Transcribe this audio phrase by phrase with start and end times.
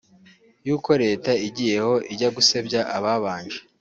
[0.67, 3.59] yuko Leta igiyeho ijya gusebya ababanje